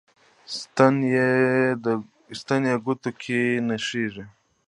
[2.43, 4.23] ستن یې ګوتو کې نڅیږي